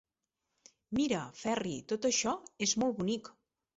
[0.99, 2.35] Mira, Ferri, tot això
[2.69, 3.35] és molt bonic.